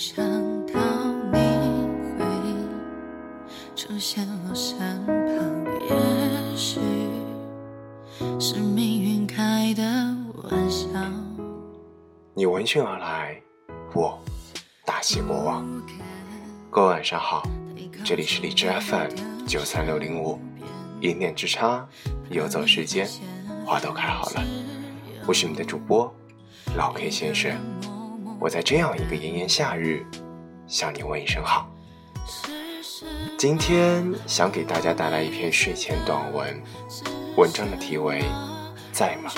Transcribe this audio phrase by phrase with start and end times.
[0.00, 0.24] 想
[0.72, 0.80] 到
[1.30, 1.38] 你
[2.16, 2.24] 会
[3.76, 6.80] 出现我身旁，也许
[8.40, 9.82] 是命运开的
[10.42, 10.88] 玩笑。
[12.32, 13.42] 你闻讯而来，
[13.92, 14.18] 我
[14.86, 15.68] 大喜过望。
[16.70, 17.46] 各位晚上好，
[18.02, 19.10] 这里是荔枝 FM
[19.46, 20.38] 九三六零五，
[21.02, 21.86] 一念之差，
[22.30, 23.06] 游走时间，
[23.66, 24.42] 花都开好了。
[25.26, 26.10] 我是你的主播
[26.74, 27.54] 老 K 先生，
[28.40, 30.02] 我在这样一个炎炎夏日
[30.66, 31.68] 向你问一声好。
[33.36, 36.62] 今天想给大家带来一篇睡前短文，
[37.36, 38.22] 文章的题为
[38.92, 39.30] 《在吗》，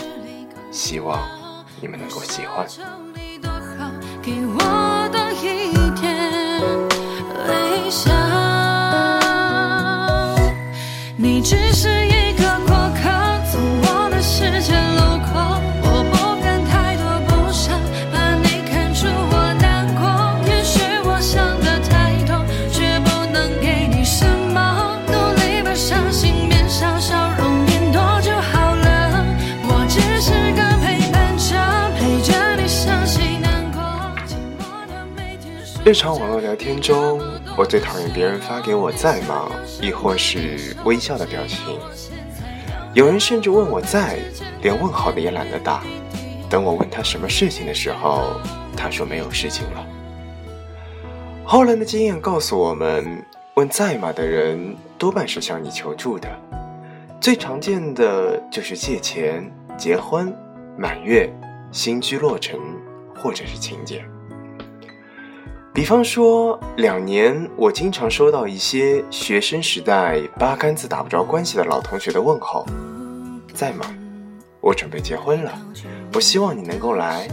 [0.71, 1.19] 希望
[1.81, 2.65] 你们能够喜欢。
[4.23, 6.31] 给我的一点
[7.49, 8.13] 微笑，
[11.17, 12.02] 你只是
[35.85, 37.21] 日常网络聊天中，
[37.57, 41.77] 我最讨厌别人发给我在吗，亦或是微笑的表情。
[42.95, 44.17] 有人甚至问我在，
[44.63, 45.83] 连问好的也懒得打。
[46.49, 48.41] 等我问他什么事情的时候，
[48.77, 49.85] 他说没有事情了。
[51.45, 53.21] 后来的经验告诉我们，
[53.55, 56.29] 问在吗的人多半是向你求助的。
[57.21, 60.33] 最常见的就是借钱、结婚、
[60.79, 61.29] 满月、
[61.73, 62.61] 新居落成，
[63.17, 64.12] 或者是请柬。
[65.75, 72.67] 比方说，两年我经常收到一些学生时代八竿子打不着关系的老同学的问候，
[73.55, 73.87] 在吗？
[74.61, 75.59] 我准备结婚了，
[76.13, 77.27] 我希望你能够来。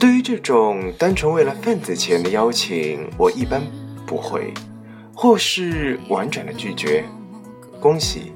[0.00, 3.62] 对于这种单纯为了份子钱的邀请，我一般
[4.04, 4.52] 不会，
[5.14, 7.04] 或是婉转的拒绝。
[7.78, 8.32] 恭喜，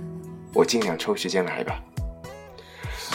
[0.55, 1.83] 我尽量抽时间来吧。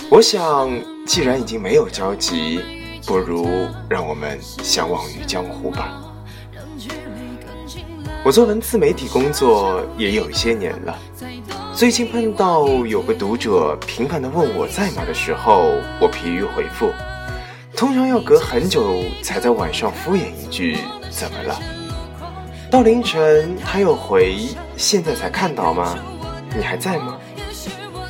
[0.09, 0.69] 我想，
[1.07, 2.59] 既然已经没有交集，
[3.05, 5.97] 不如让我们相忘于江湖吧。
[8.23, 10.95] 我做文字媒体工作也有一些年了，
[11.73, 16.91] 最近碰到有个读者频繁的问我在吗的时候，我疲于回复，
[17.75, 20.77] 通常要隔很久才在晚上敷衍一句
[21.09, 21.59] “怎么了”，
[22.69, 24.37] 到凌晨他又回
[24.77, 25.97] “现在才看到吗？
[26.55, 27.17] 你还在吗？”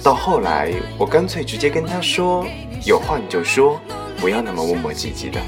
[0.03, 2.45] 到后来我干脆直接跟他说
[2.85, 3.79] ：“有话你就说，
[4.21, 5.41] 不要那么磨磨唧唧的。”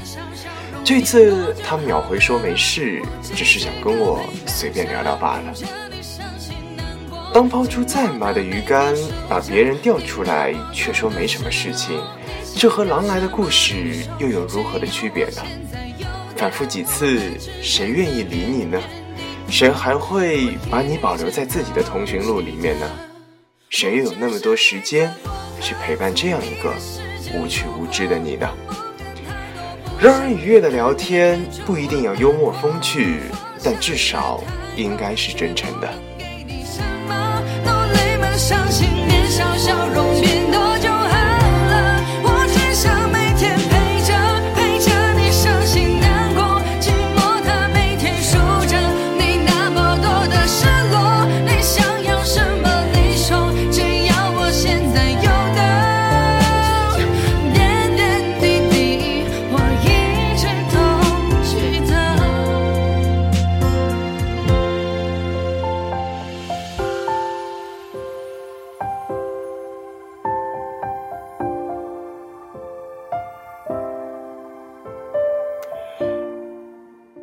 [0.84, 3.00] 这次他秒回说没事，
[3.34, 5.54] 只是想跟我随便聊聊罢了。
[7.32, 8.94] 当抛出再麻的鱼竿，
[9.28, 11.98] 把别人钓出来，却说没什么事情，
[12.54, 15.42] 这和狼来的故事又有如何的区别呢？
[16.36, 17.18] 反复几次，
[17.62, 18.78] 谁愿意理你呢？
[19.48, 22.86] 谁还会把你保留在自己的通讯录里面呢？
[23.70, 25.12] 谁又有那么多时间
[25.60, 26.72] 去陪伴这样一个
[27.34, 28.48] 无趣无知的你呢？
[30.00, 33.20] 让人愉悦的聊天不一定要幽默风趣，
[33.62, 34.42] 但至少
[34.76, 35.88] 应该是真诚的。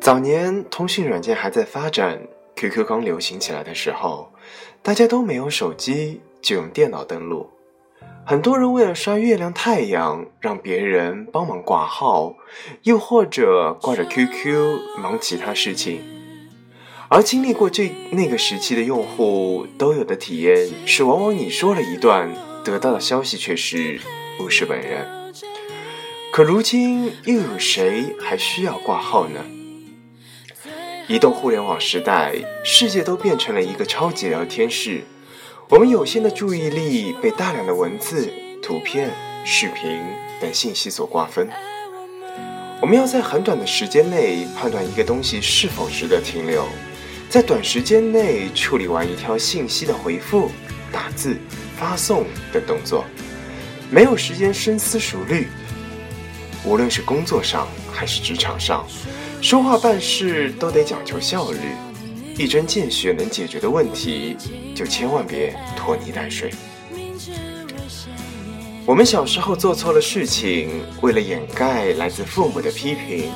[0.02, 2.20] 早年通讯软件还在发展
[2.56, 4.32] ，QQ 刚流行起来的时候，
[4.82, 7.48] 大家都没有手机，就用电脑登录。
[8.26, 12.34] 很多人为了刷月亮、太阳，让别人帮忙挂号，
[12.82, 16.00] 又或者挂着 QQ 忙其他事情。
[17.08, 22.28] 而经历过这那个时期的用户都有的体验是，往往你说了一段，
[22.64, 24.00] 得到的消息却是
[24.36, 25.06] 不是本人。
[26.32, 29.38] 可如今又有谁还需要挂号呢？
[31.08, 32.32] 移动互联网时代，
[32.64, 35.02] 世界都变成了一个超级聊天室。
[35.68, 38.32] 我们有限的注意力被大量的文字、
[38.62, 39.10] 图片、
[39.44, 40.00] 视频
[40.40, 41.48] 等信息所瓜分。
[42.80, 46.64] 我们要在很短的时间内判断一个东西是否值得停留，
[47.28, 50.50] 在短时间内处理完一条信息的回复、
[50.92, 51.36] 打字、
[51.76, 53.04] 发送等动作，
[53.90, 55.48] 没有时间深思熟虑。
[56.64, 58.86] 无论是工作上还是职场上，
[59.42, 61.58] 说话办事都得讲求效率，
[62.38, 64.36] 一针见血能解决的问题，
[64.72, 66.54] 就千万别拖泥带水。
[68.86, 73.32] 我们小时候做错了事情，为了掩盖来自父母的批评，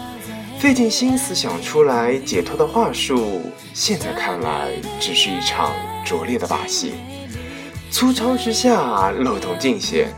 [0.60, 3.42] 费尽心思想出来解脱的话术，
[3.74, 4.70] 现在看来
[5.00, 5.74] 只是一场
[6.04, 6.92] 拙劣的把戏。
[7.90, 10.14] 粗糙之下漏洞尽显。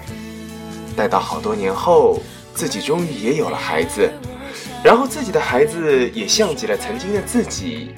[0.94, 2.20] 待到好多年后，
[2.54, 4.12] 自己终于也有了孩子，
[4.84, 7.90] 然后自己的孩子也像极了曾经的自己，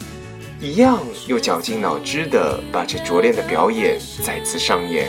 [0.61, 5.09] 一样又绞尽脑汁的把这拙劣的表演再次上演。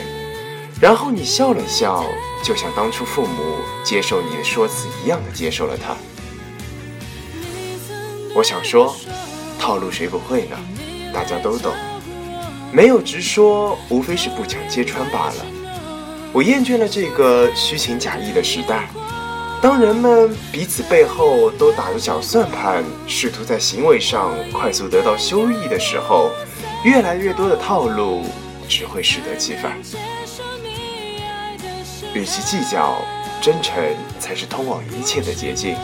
[0.80, 2.04] 然后你笑了笑，
[2.42, 5.96] 就像当初父母接受你的说辞一样的接受了他。
[8.34, 8.94] 我想说，
[9.58, 10.58] 套路谁不会呢？
[11.12, 11.72] 大家都懂，
[12.72, 15.46] 没有直说，无非是不讲揭穿罢了。
[16.32, 18.88] 我厌倦了这个虚情假意的时代，
[19.62, 26.32] 当人们彼此背后都打着小算盘，试图在行为上快速得到收益的时候，
[26.82, 28.24] 越来越多的套路
[28.68, 29.78] 只会适得其反。
[32.12, 32.96] 与其计较，
[33.40, 33.80] 真诚
[34.18, 35.76] 才是通往一切的捷径。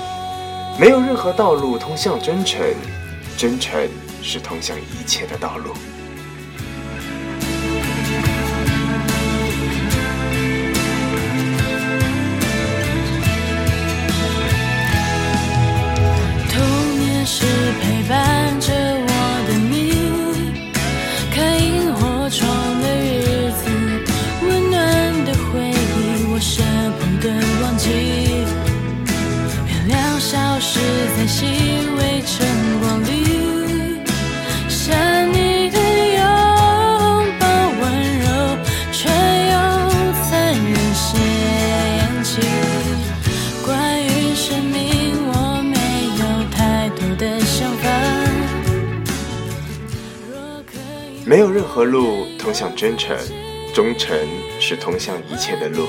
[0.77, 2.61] 没有任何道路通向真诚，
[3.37, 3.89] 真诚
[4.21, 5.73] 是通向一切的道路。
[30.31, 30.79] 消失
[31.17, 31.47] 在细
[31.97, 32.47] 微晨
[32.83, 34.03] 光里，
[34.69, 34.95] 想
[35.33, 35.79] 你的
[36.17, 36.21] 拥
[37.41, 37.47] 抱
[37.81, 38.29] 温柔，
[38.93, 39.55] 却又
[40.29, 42.43] 残忍嫌弃。
[43.65, 45.79] 关于生命，我没
[46.21, 46.23] 有
[46.55, 47.89] 太多的想法。
[50.31, 50.77] 若可
[51.11, 53.17] 以没有任何路通向真诚，
[53.73, 54.15] 忠诚
[54.61, 55.89] 是通向一切的路。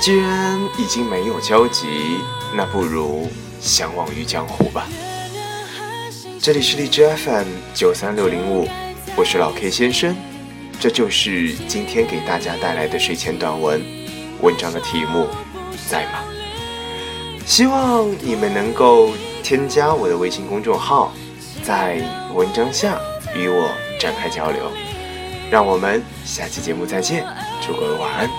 [0.00, 1.86] 既然已经没有交集，
[2.56, 3.28] 那不如
[3.60, 4.86] 相忘于江湖吧。
[6.40, 8.66] 这里是荔枝 FM 九三六零五，
[9.14, 10.16] 我是老 K 先生，
[10.80, 13.82] 这就是今天给大家带来的睡前短文。
[14.40, 15.28] 文章的题目
[15.86, 16.24] 在吗？
[17.44, 19.10] 希望你们能够
[19.42, 21.12] 添加我的微信公众号，
[21.62, 22.00] 在
[22.32, 22.98] 文章下
[23.36, 24.72] 与我展开交流。
[25.50, 27.26] 让我们下期节目再见，
[27.60, 28.30] 祝各位晚安。